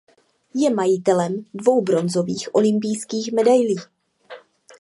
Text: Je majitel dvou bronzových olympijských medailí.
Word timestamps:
Je 0.55 0.69
majitel 0.69 1.19
dvou 1.53 1.81
bronzových 1.81 2.49
olympijských 2.55 3.31
medailí. 3.33 3.75